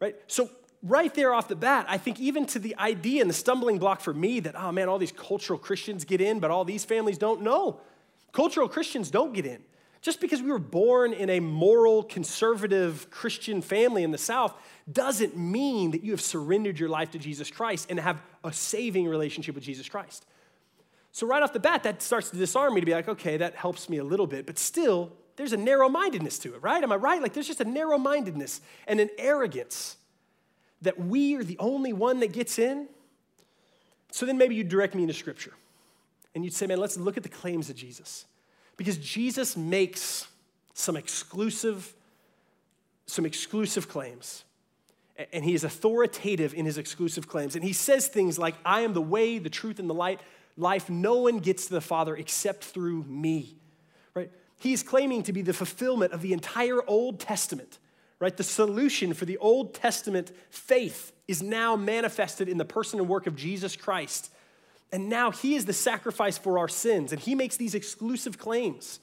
[0.00, 0.16] right?
[0.26, 0.50] So,
[0.82, 4.00] right there off the bat, I think even to the idea and the stumbling block
[4.00, 7.18] for me that, oh man, all these cultural Christians get in, but all these families
[7.18, 7.80] don't know.
[8.32, 9.62] Cultural Christians don't get in.
[10.02, 14.54] Just because we were born in a moral, conservative Christian family in the South
[14.90, 19.06] doesn't mean that you have surrendered your life to Jesus Christ and have a saving
[19.06, 20.24] relationship with Jesus Christ.
[21.12, 23.56] So, right off the bat, that starts to disarm me to be like, okay, that
[23.56, 26.82] helps me a little bit, but still, there's a narrow mindedness to it, right?
[26.82, 27.20] Am I right?
[27.20, 29.96] Like, there's just a narrow mindedness and an arrogance
[30.82, 32.88] that we are the only one that gets in.
[34.12, 35.52] So, then maybe you direct me into Scripture
[36.34, 38.24] and you'd say, man, let's look at the claims of Jesus.
[38.80, 40.26] Because Jesus makes
[40.72, 41.92] some exclusive,
[43.04, 44.44] some exclusive claims.
[45.34, 47.54] And he is authoritative in his exclusive claims.
[47.54, 50.20] And he says things like, I am the way, the truth, and the light.
[50.56, 53.54] Life, no one gets to the Father except through me.
[54.14, 54.30] Right?
[54.60, 57.78] he's claiming to be the fulfillment of the entire Old Testament,
[58.20, 58.36] right?
[58.36, 63.26] The solution for the Old Testament faith is now manifested in the person and work
[63.26, 64.30] of Jesus Christ.
[64.92, 69.00] And now he is the sacrifice for our sins, and he makes these exclusive claims.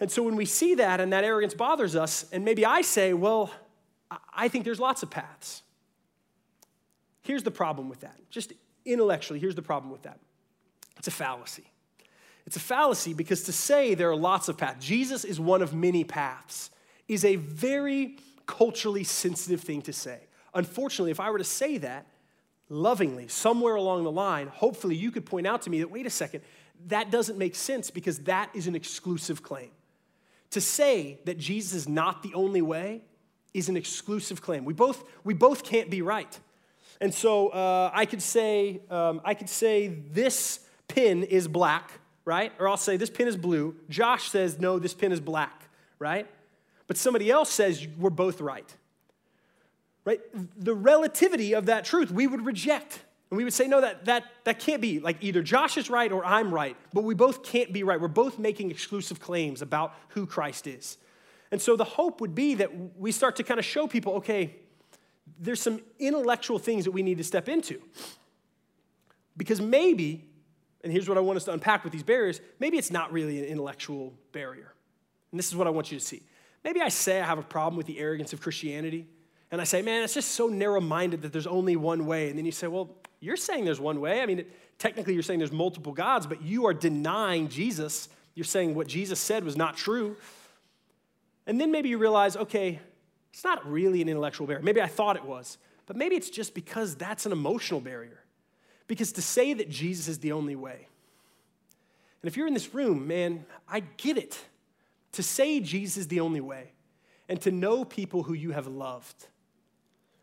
[0.00, 3.14] And so when we see that and that arrogance bothers us, and maybe I say,
[3.14, 3.50] well,
[4.34, 5.62] I think there's lots of paths.
[7.22, 8.16] Here's the problem with that.
[8.30, 8.52] Just
[8.84, 10.18] intellectually, here's the problem with that
[10.96, 11.70] it's a fallacy.
[12.46, 15.74] It's a fallacy because to say there are lots of paths, Jesus is one of
[15.74, 16.70] many paths,
[17.06, 20.20] is a very culturally sensitive thing to say.
[20.54, 22.06] Unfortunately, if I were to say that
[22.68, 26.10] lovingly, somewhere along the line, hopefully you could point out to me that, wait a
[26.10, 26.42] second,
[26.86, 29.70] that doesn't make sense because that is an exclusive claim.
[30.50, 33.02] To say that Jesus is not the only way
[33.54, 34.64] is an exclusive claim.
[34.64, 36.38] We both, we both can't be right.
[37.00, 41.92] And so uh, I could say, um, I could say this pin is black,
[42.24, 42.52] right?
[42.58, 43.76] Or I'll say this pin is blue.
[43.88, 46.26] Josh says, no, this pin is black, right?
[46.86, 48.74] But somebody else says we're both right.
[50.08, 50.20] Right?
[50.56, 53.00] The relativity of that truth we would reject.
[53.30, 55.00] And we would say, no, that, that, that can't be.
[55.00, 58.00] Like either Josh is right or I'm right, but we both can't be right.
[58.00, 60.96] We're both making exclusive claims about who Christ is.
[61.50, 64.56] And so the hope would be that we start to kind of show people, okay,
[65.38, 67.78] there's some intellectual things that we need to step into.
[69.36, 70.24] Because maybe,
[70.82, 73.40] and here's what I want us to unpack with these barriers, maybe it's not really
[73.40, 74.72] an intellectual barrier.
[75.32, 76.22] And this is what I want you to see.
[76.64, 79.06] Maybe I say I have a problem with the arrogance of Christianity,
[79.50, 82.28] and I say, man, it's just so narrow minded that there's only one way.
[82.28, 84.20] And then you say, well, you're saying there's one way.
[84.20, 84.44] I mean,
[84.78, 88.08] technically, you're saying there's multiple gods, but you are denying Jesus.
[88.34, 90.16] You're saying what Jesus said was not true.
[91.46, 92.78] And then maybe you realize, okay,
[93.32, 94.62] it's not really an intellectual barrier.
[94.62, 98.22] Maybe I thought it was, but maybe it's just because that's an emotional barrier.
[98.86, 100.88] Because to say that Jesus is the only way,
[102.22, 104.38] and if you're in this room, man, I get it.
[105.12, 106.72] To say Jesus is the only way,
[107.28, 109.26] and to know people who you have loved,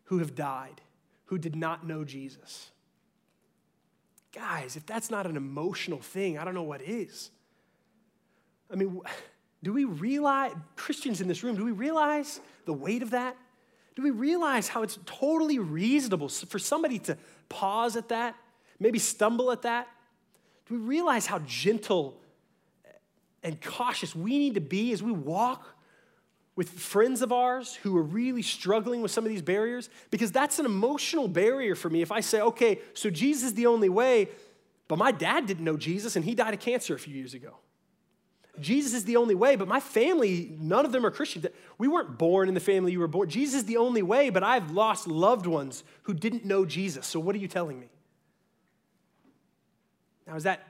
[0.06, 0.82] who have died,
[1.26, 2.72] who did not know Jesus.
[4.34, 7.32] Guys, if that's not an emotional thing, I don't know what is.
[8.72, 9.02] I mean,
[9.64, 13.36] do we realize, Christians in this room, do we realize the weight of that?
[13.96, 18.36] Do we realize how it's totally reasonable for somebody to pause at that,
[18.80, 19.88] maybe stumble at that?
[20.68, 22.20] Do we realize how gentle
[22.86, 22.90] eh,
[23.44, 25.75] and cautious we need to be as we walk
[26.56, 29.90] with friends of ours who are really struggling with some of these barriers?
[30.10, 32.02] Because that's an emotional barrier for me.
[32.02, 34.30] If I say, okay, so Jesus is the only way,
[34.88, 37.56] but my dad didn't know Jesus and he died of cancer a few years ago.
[38.60, 41.46] Jesus is the only way, but my family, none of them are Christians.
[41.78, 43.30] We weren't born in the family you were born.
[43.30, 47.06] Jesus is the only way, but I've lost loved ones who didn't know Jesus.
[47.06, 47.90] So what are you telling me?
[50.26, 50.66] Now, is that,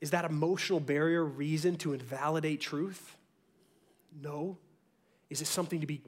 [0.00, 3.16] is that emotional barrier reason to invalidate truth?
[4.20, 4.58] No.
[5.30, 6.02] Is it something to be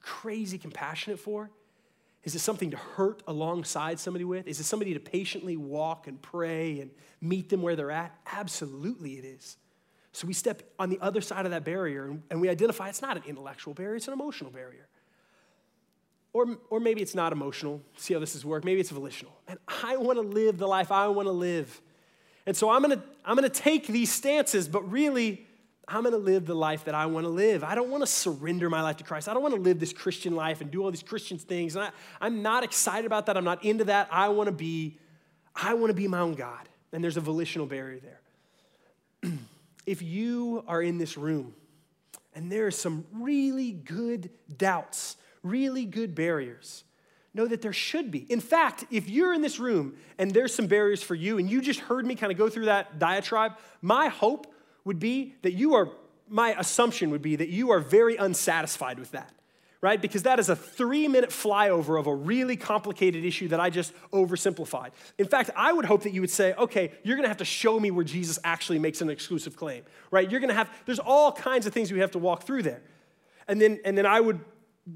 [0.00, 1.50] crazy compassionate for?
[2.24, 4.46] Is it something to hurt alongside somebody with?
[4.46, 8.16] Is it somebody to patiently walk and pray and meet them where they're at?
[8.32, 9.56] Absolutely, it is.
[10.12, 13.16] So we step on the other side of that barrier and we identify it's not
[13.16, 14.86] an intellectual barrier, it's an emotional barrier.
[16.34, 17.82] Or, or maybe it's not emotional.
[17.96, 18.64] See how this is work.
[18.64, 19.32] Maybe it's volitional.
[19.48, 21.80] And I want to live the life I want to live.
[22.46, 25.46] And so I'm going to I'm going to take these stances, but really,
[25.88, 27.64] I'm going to live the life that I want to live.
[27.64, 29.28] I don't want to surrender my life to Christ.
[29.28, 31.74] I don't want to live this Christian life and do all these Christian things.
[31.74, 31.90] And I,
[32.20, 33.36] I'm not excited about that.
[33.36, 34.08] I'm not into that.
[34.10, 34.98] I want to be,
[35.54, 36.68] I want to be my own God.
[36.92, 39.32] And there's a volitional barrier there.
[39.86, 41.54] if you are in this room
[42.34, 46.84] and there are some really good doubts, really good barriers,
[47.34, 48.30] know that there should be.
[48.30, 51.60] In fact, if you're in this room and there's some barriers for you and you
[51.60, 54.51] just heard me kind of go through that diatribe, my hope
[54.84, 55.88] would be that you are,
[56.28, 59.32] my assumption would be that you are very unsatisfied with that
[59.82, 60.00] right?
[60.00, 63.92] Because that is a three minute flyover of a really complicated issue that I just
[64.12, 64.92] oversimplified.
[65.18, 67.78] In fact, I would hope that you would say, okay, you're gonna have to show
[67.78, 70.30] me where Jesus actually makes an exclusive claim, right?
[70.30, 72.80] You're gonna have, there's all kinds of things we have to walk through there.
[73.48, 74.40] And then, and then I would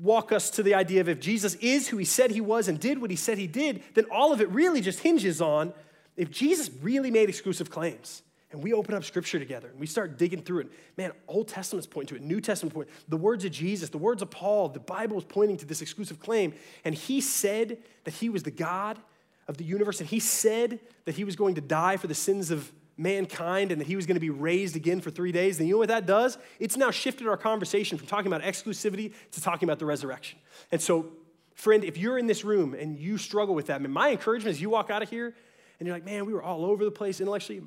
[0.01, 2.79] walk us to the idea of if Jesus is who he said he was and
[2.79, 5.75] did what he said he did, then all of it really just hinges on
[6.17, 8.23] if Jesus really made exclusive claims
[8.57, 11.87] and we open up scripture together and we start digging through it, man, Old Testament's
[11.87, 14.81] pointing to it, New Testament point, the words of Jesus, the words of Paul, the
[14.81, 16.55] Bible is pointing to this exclusive claim.
[16.83, 18.99] And he said that he was the God
[19.47, 22.51] of the universe, and he said that he was going to die for the sins
[22.51, 25.59] of mankind and that he was going to be raised again for three days.
[25.59, 26.39] And you know what that does?
[26.59, 30.39] It's now shifted our conversation from talking about exclusivity to talking about the resurrection.
[30.73, 31.13] And so,
[31.55, 34.57] friend, if you're in this room and you struggle with that, I mean, my encouragement
[34.57, 35.35] is you walk out of here
[35.79, 37.63] and you're like, man, we were all over the place intellectually.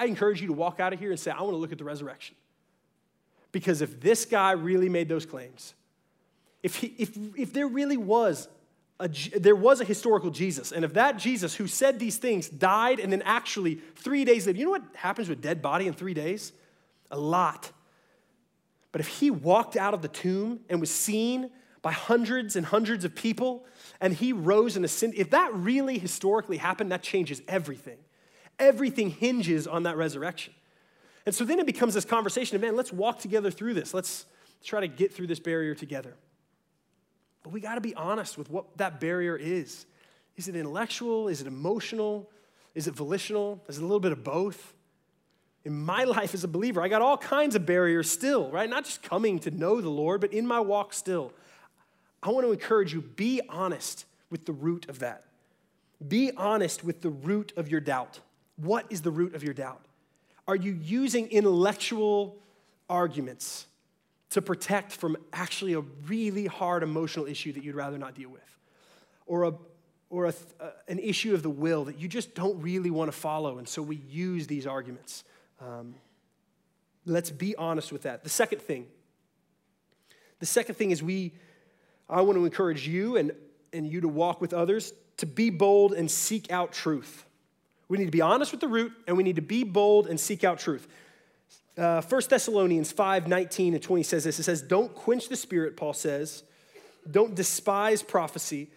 [0.00, 1.78] I encourage you to walk out of here and say, I want to look at
[1.78, 2.36] the resurrection.
[3.52, 5.74] Because if this guy really made those claims,
[6.62, 8.48] if, he, if, if there really was
[8.98, 12.98] a, there was a historical Jesus, and if that Jesus who said these things died
[13.00, 15.94] and then actually three days later, you know what happens with a dead body in
[15.94, 16.52] three days?
[17.10, 17.70] A lot.
[18.92, 21.50] But if he walked out of the tomb and was seen
[21.82, 23.66] by hundreds and hundreds of people,
[24.00, 27.98] and he rose and ascended, if that really historically happened, that changes everything.
[28.58, 30.52] Everything hinges on that resurrection.
[31.26, 33.94] And so then it becomes this conversation of, man, let's walk together through this.
[33.94, 34.26] Let's
[34.62, 36.14] try to get through this barrier together.
[37.42, 39.86] But we got to be honest with what that barrier is.
[40.36, 41.28] Is it intellectual?
[41.28, 42.30] Is it emotional?
[42.74, 43.62] Is it volitional?
[43.68, 44.74] Is it a little bit of both?
[45.64, 48.68] In my life as a believer, I got all kinds of barriers still, right?
[48.68, 51.32] Not just coming to know the Lord, but in my walk still.
[52.22, 55.24] I want to encourage you be honest with the root of that.
[56.06, 58.20] Be honest with the root of your doubt.
[58.56, 59.84] What is the root of your doubt?
[60.46, 62.36] Are you using intellectual
[62.88, 63.66] arguments
[64.30, 68.42] to protect from actually a really hard emotional issue that you'd rather not deal with?
[69.26, 69.52] Or, a,
[70.10, 70.34] or a,
[70.88, 73.80] an issue of the will that you just don't really want to follow, and so
[73.80, 75.24] we use these arguments.
[75.60, 75.94] Um,
[77.06, 78.22] let's be honest with that.
[78.22, 78.86] The second thing,
[80.40, 81.32] the second thing is we,
[82.08, 83.32] I want to encourage you and,
[83.72, 87.24] and you to walk with others to be bold and seek out truth.
[87.88, 90.18] We need to be honest with the root, and we need to be bold and
[90.18, 90.88] seek out truth.
[91.76, 94.38] Uh, 1 Thessalonians 5 19 and 20 says this.
[94.38, 96.44] It says, Don't quench the spirit, Paul says.
[97.10, 98.70] Don't despise prophecy.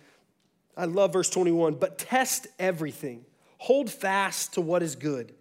[0.76, 3.26] I love verse 21, but test everything.
[3.60, 5.34] Hold fast to what is good.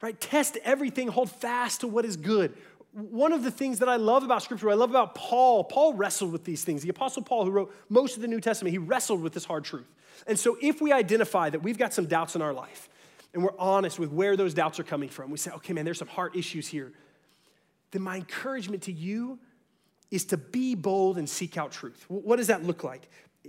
[0.00, 0.20] Right?
[0.20, 2.54] Test everything, hold fast to what is good.
[2.92, 6.32] One of the things that I love about Scripture, I love about Paul, Paul wrestled
[6.32, 6.82] with these things.
[6.82, 9.64] The Apostle Paul, who wrote most of the New Testament, he wrestled with this hard
[9.64, 9.86] truth.
[10.26, 12.88] And so, if we identify that we've got some doubts in our life
[13.34, 15.98] and we're honest with where those doubts are coming from, we say, okay, man, there's
[15.98, 16.92] some heart issues here,
[17.90, 19.38] then my encouragement to you
[20.10, 22.04] is to be bold and seek out truth.
[22.08, 23.08] What does that look like?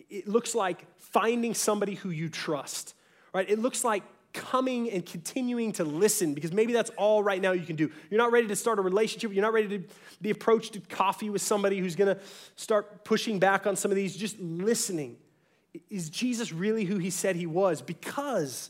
[0.10, 2.96] It looks like finding somebody who you trust,
[3.34, 3.48] right?
[3.50, 7.66] It looks like coming and continuing to listen because maybe that's all right now you
[7.66, 7.92] can do.
[8.10, 9.32] You're not ready to start a relationship.
[9.32, 9.84] You're not ready to
[10.22, 12.22] be approached to coffee with somebody who's going to
[12.56, 14.16] start pushing back on some of these.
[14.16, 15.18] Just listening
[15.90, 17.82] is Jesus really who he said he was?
[17.82, 18.70] Because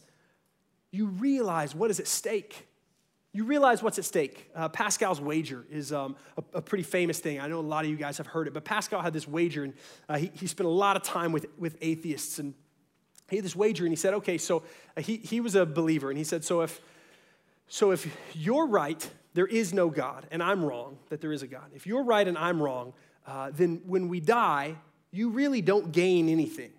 [0.92, 2.68] you realize what is at stake.
[3.34, 4.50] You realize what's at stake.
[4.56, 7.40] Uh, Pascal's wager is um, a, a, pretty famous thing.
[7.40, 9.64] I know a lot of you guys have heard it, but Pascal had this wager,
[9.64, 9.74] and
[10.08, 12.38] uh, he, he spent a lot of time with, with atheists.
[12.38, 12.54] And
[13.30, 14.62] he had this wager, and he said, okay, so
[14.96, 16.80] uh, he, he was a believer, and he said, so if,
[17.68, 21.48] so if you're right, there is no God, and I'm wrong, that there is a
[21.48, 21.72] God.
[21.74, 22.94] If you're right and I'm wrong,
[23.26, 24.76] uh, then when we die,
[25.10, 26.72] you really don't gain anything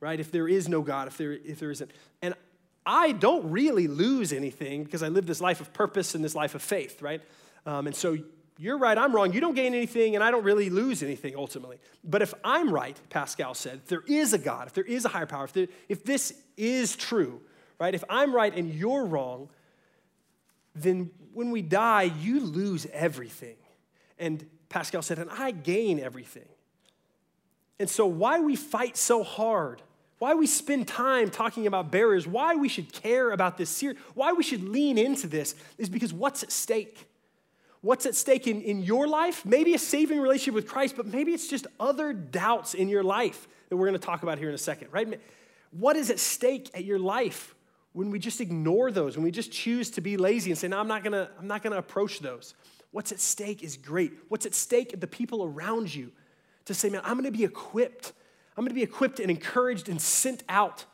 [0.00, 0.18] right?
[0.18, 1.90] If there is no God, if there, if there isn't.
[2.22, 2.34] And
[2.84, 6.54] I don't really lose anything because I live this life of purpose and this life
[6.54, 7.20] of faith, right?
[7.64, 8.16] Um, and so
[8.58, 9.32] you're right, I'm wrong.
[9.32, 11.78] You don't gain anything, and I don't really lose anything ultimately.
[12.02, 15.08] But if I'm right, Pascal said, if there is a God, if there is a
[15.08, 17.42] higher power, if, there, if this is true,
[17.78, 17.94] right?
[17.94, 19.50] If I'm right and you're wrong,
[20.74, 23.56] then when we die, you lose everything.
[24.18, 26.48] And Pascal said, and I gain everything.
[27.78, 29.82] And so, why we fight so hard,
[30.18, 34.32] why we spend time talking about barriers, why we should care about this series, why
[34.32, 37.06] we should lean into this is because what's at stake?
[37.82, 39.44] What's at stake in, in your life?
[39.44, 43.46] Maybe a saving relationship with Christ, but maybe it's just other doubts in your life
[43.68, 45.20] that we're to talk about here in a second, right?
[45.70, 47.54] What is at stake at your life
[47.92, 50.78] when we just ignore those, when we just choose to be lazy and say, no,
[50.78, 52.54] I'm not to, I'm not to approach those?
[52.90, 54.12] What's at stake is great.
[54.28, 56.12] What's at stake the people around you
[56.64, 58.12] to say, man, I'm to be equipped.
[58.56, 60.84] I'm going to be equipped and encouraged and sent out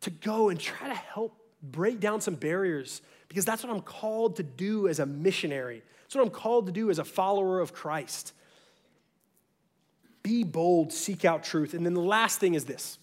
[0.00, 4.36] to go and try to help break down some barriers because that's what I'm called
[4.36, 5.82] to do as a missionary.
[6.02, 8.32] That's what I'm called to do as a follower of Christ.
[10.22, 11.74] Be bold, seek out truth.
[11.74, 12.98] And then the last thing is this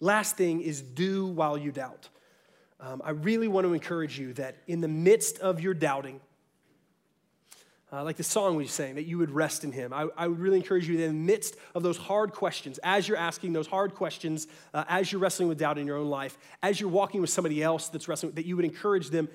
[0.00, 2.08] last thing is do while you doubt.
[2.80, 6.20] Um, I really want to encourage you that in the midst of your doubting,
[7.94, 9.92] uh, like the song was saying, that you would rest in Him.
[9.92, 13.16] I, I, would really encourage you in the midst of those hard questions, as you're
[13.16, 16.80] asking those hard questions, uh, as you're wrestling with doubt in your own life, as
[16.80, 19.28] you're walking with somebody else that's wrestling, that you would encourage them,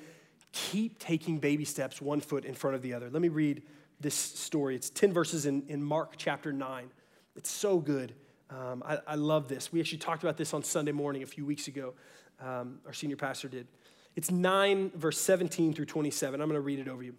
[0.51, 3.09] keep taking baby steps one foot in front of the other.
[3.09, 3.61] Let me read
[4.01, 4.75] this story.
[4.75, 6.89] It's 10 verses in, in Mark chapter 9.
[7.37, 8.13] It's so good.
[8.49, 9.71] Um, I, I, love this.
[9.71, 11.93] We actually talked about this on Sunday morning a few weeks ago.
[12.41, 13.67] Um, our senior pastor did.
[14.15, 16.41] It's 9, verse 17 through 27.
[16.41, 17.13] I'm going to read it over you.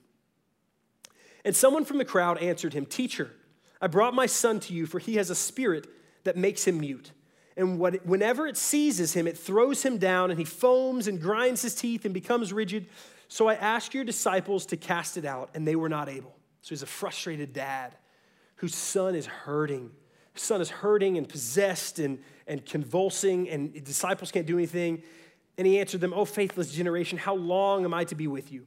[1.44, 3.30] And someone from the crowd answered him, Teacher,
[3.80, 5.86] I brought my son to you, for he has a spirit
[6.24, 7.12] that makes him mute.
[7.56, 11.62] And what, whenever it seizes him, it throws him down, and he foams and grinds
[11.62, 12.86] his teeth and becomes rigid.
[13.28, 16.34] So I asked your disciples to cast it out, and they were not able.
[16.62, 17.96] So he's a frustrated dad
[18.56, 19.90] whose son is hurting.
[20.34, 25.02] His son is hurting and possessed and, and convulsing, and disciples can't do anything.
[25.56, 28.66] And he answered them, Oh, faithless generation, how long am I to be with you?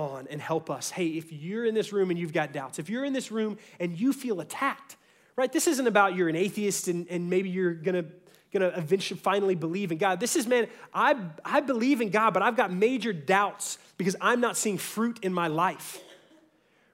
[0.00, 0.90] on and help us.
[0.90, 3.58] Hey, if you're in this room and you've got doubts, if you're in this room
[3.78, 4.96] and you feel attacked,
[5.36, 5.52] right?
[5.52, 8.04] This isn't about you're an atheist and, and maybe you're gonna
[8.52, 10.18] gonna eventually finally believe in God.
[10.18, 14.40] This is, man, I, I believe in God, but I've got major doubts because I'm
[14.40, 16.00] not seeing fruit in my life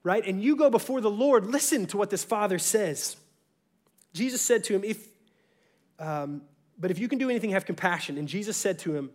[0.06, 0.24] right?
[0.24, 3.16] And you go before the Lord, listen to what this father says.
[4.14, 5.04] Jesus said to him, if,
[5.98, 6.42] um,
[6.78, 8.16] but if you can do anything, have compassion.
[8.16, 9.10] And Jesus said to him,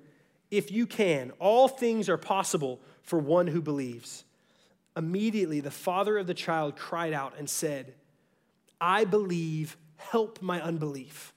[0.51, 4.25] if you can, all things are possible for one who believes.
[4.95, 7.93] Immediately, the father of the child cried out and said,
[8.79, 11.33] I believe, help my unbelief.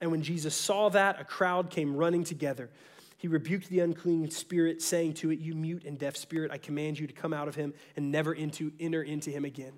[0.00, 2.70] And when Jesus saw that, a crowd came running together.
[3.18, 6.98] He rebuked the unclean spirit, saying to it, You mute and deaf spirit, I command
[6.98, 9.74] you to come out of him and never into, enter into him again.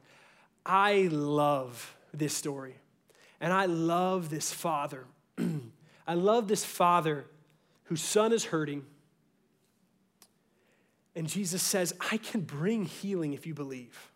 [0.64, 2.76] I love this story.
[3.40, 5.04] And I love this father.
[6.06, 7.26] I love this father
[7.84, 8.84] whose son is hurting.
[11.16, 14.10] And Jesus says, I can bring healing if you believe.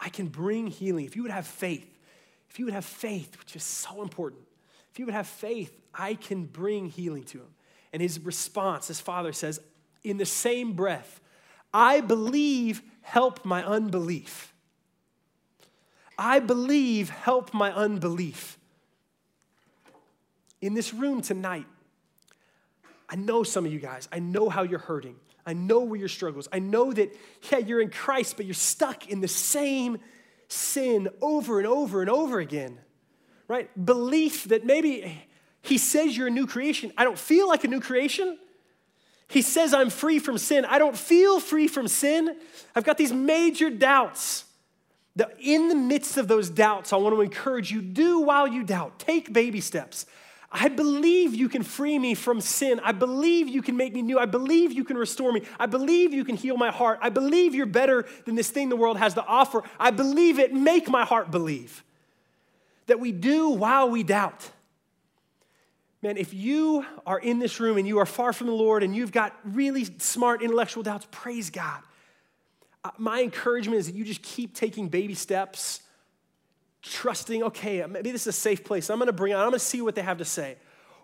[0.00, 1.04] I can bring healing.
[1.04, 1.86] If you would have faith,
[2.50, 4.42] if you would have faith, which is so important,
[4.90, 7.54] if you would have faith, I can bring healing to him.
[7.92, 9.60] And his response, his father says,
[10.02, 11.20] in the same breath,
[11.72, 14.52] I believe, help my unbelief.
[16.18, 18.58] I believe, help my unbelief.
[20.60, 21.66] In this room tonight,
[23.08, 25.16] I know some of you guys, I know how you're hurting.
[25.46, 26.48] I know where your struggles.
[26.52, 27.14] I know that,
[27.50, 29.98] yeah, you're in Christ, but you're stuck in the same
[30.48, 32.78] sin over and over and over again,
[33.46, 33.68] right?
[33.84, 35.22] Belief that maybe
[35.60, 36.92] he says you're a new creation.
[36.96, 38.38] I don't feel like a new creation.
[39.28, 40.64] He says I'm free from sin.
[40.64, 42.36] I don't feel free from sin.
[42.74, 44.44] I've got these major doubts.
[45.40, 48.98] In the midst of those doubts, I want to encourage you do while you doubt.
[48.98, 50.06] Take baby steps.
[50.56, 52.80] I believe you can free me from sin.
[52.84, 54.20] I believe you can make me new.
[54.20, 55.42] I believe you can restore me.
[55.58, 57.00] I believe you can heal my heart.
[57.02, 59.64] I believe you're better than this thing the world has to offer.
[59.80, 60.54] I believe it.
[60.54, 61.82] Make my heart believe.
[62.86, 64.48] That we do while we doubt.
[66.02, 68.94] Man, if you are in this room and you are far from the Lord and
[68.94, 71.80] you've got really smart intellectual doubts, praise God.
[72.84, 75.80] Uh, my encouragement is that you just keep taking baby steps,
[76.84, 78.90] trusting, okay, maybe this is a safe place.
[78.90, 80.56] I'm gonna bring on, I'm gonna see what they have to say.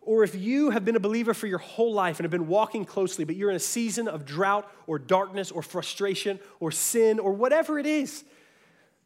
[0.02, 2.84] Or if you have been a believer for your whole life and have been walking
[2.84, 7.32] closely, but you're in a season of drought or darkness or frustration or sin or
[7.32, 8.24] whatever it is,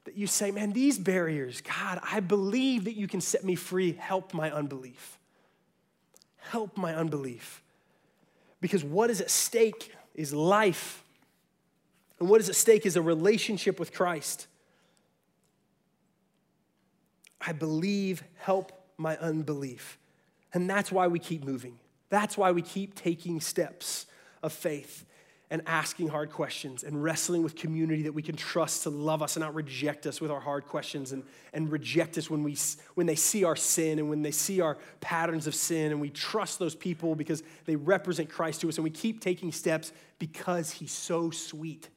[0.04, 3.92] that you say, man, these barriers, God, I believe that you can set me free.
[3.92, 5.18] Help my unbelief.
[6.36, 7.62] Help my unbelief.
[8.60, 11.02] Because what is at stake is life.
[12.20, 14.46] And what is at stake is a relationship with Christ.
[17.47, 19.99] I believe, help my unbelief.
[20.53, 21.78] And that's why we keep moving.
[22.09, 24.07] That's why we keep taking steps
[24.42, 25.05] of faith
[25.51, 29.36] and asking hard questions and wrestling with community that we can trust to love us
[29.36, 31.22] and not reject us with our hard questions and,
[31.53, 32.57] and reject us when, we,
[32.95, 36.11] when they see our sin and when they see our patterns of sin and we
[36.11, 40.70] trust those people because they represent Christ to us and we keep taking steps because
[40.70, 41.88] he's so sweet.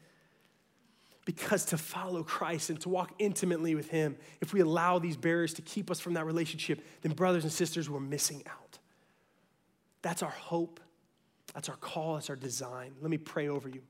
[1.27, 5.53] Because to follow Christ and to walk intimately with him, if we allow these barriers
[5.55, 8.77] to keep us from that relationship, then brothers and sisters, we're missing out.
[10.01, 10.79] That's our hope.
[11.53, 12.93] That's our call, that's our design.
[13.01, 13.81] Let me pray over you.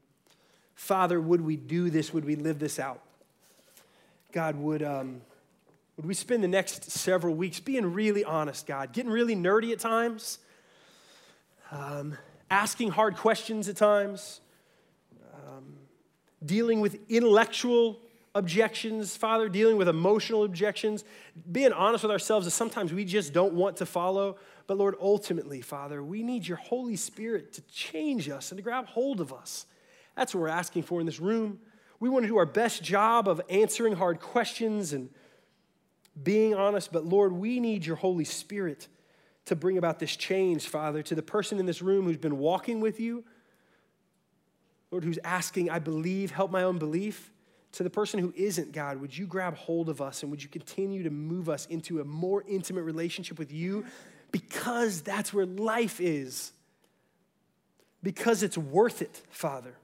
[0.74, 2.12] Father, would we do this?
[2.12, 3.02] Would we live this out?
[4.32, 5.22] God, would, um,
[5.96, 9.80] would we spend the next several weeks being really honest, God, getting really nerdy at
[9.80, 10.40] times,
[11.70, 12.18] um,
[12.50, 14.42] asking hard questions at times,
[16.46, 18.00] dealing with intellectual
[18.36, 21.04] objections, Father, dealing with emotional objections,
[21.52, 24.38] being honest with ourselves that sometimes we just don't want to follow.
[24.68, 28.86] But Lord, ultimately, Father, we need your Holy Spirit to change us and to grab
[28.86, 29.66] hold of us.
[30.16, 31.60] That's what we're asking for in this room.
[32.00, 35.10] We want to do our best job of answering hard questions and
[36.22, 38.88] being honest, but Lord, we need your Holy Spirit
[39.46, 42.82] to bring about this change, Father, to the person in this room who's been walking
[42.82, 43.24] with you,
[44.92, 47.32] Lord, who's asking, I believe, help my own belief.
[47.74, 50.50] To the person who isn't, God, would you grab hold of us and would you
[50.50, 53.86] continue to move us into a more intimate relationship with you
[54.32, 56.52] because that's where life is.
[58.02, 59.76] Because it's worth it, Father.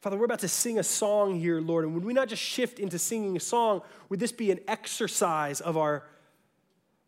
[0.00, 2.78] Father, we're about to sing a song here, Lord, and would we not just shift
[2.78, 3.82] into singing a song?
[4.08, 6.04] Would this be an exercise of our,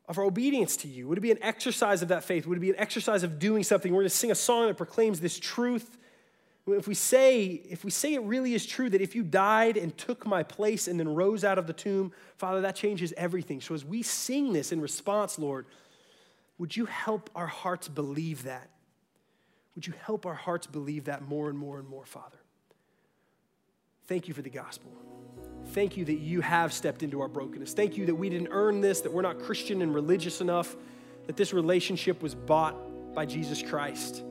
[0.08, 1.06] of our obedience to you?
[1.06, 2.46] Would it be an exercise of that faith?
[2.46, 3.92] Would it be an exercise of doing something?
[3.92, 5.98] We're going to sing a song that proclaims this truth.
[6.66, 9.96] If we say, if we say it really is true that if you died and
[9.96, 13.60] took my place and then rose out of the tomb, Father, that changes everything.
[13.60, 15.66] So as we sing this in response, Lord,
[16.58, 18.68] would you help our hearts believe that?
[19.74, 22.37] Would you help our hearts believe that more and more and more, Father?
[24.08, 24.90] Thank you for the gospel.
[25.72, 27.74] Thank you that you have stepped into our brokenness.
[27.74, 30.74] Thank you that we didn't earn this, that we're not Christian and religious enough,
[31.26, 34.24] that this relationship was bought by Jesus Christ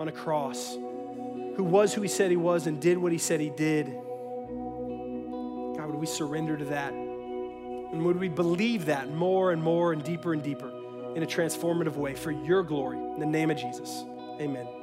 [0.00, 3.40] on a cross, who was who he said he was and did what he said
[3.40, 3.86] he did.
[3.86, 6.92] God, would we surrender to that?
[6.92, 10.68] And would we believe that more and more and deeper and deeper
[11.14, 12.98] in a transformative way for your glory?
[12.98, 14.04] In the name of Jesus,
[14.40, 14.81] amen.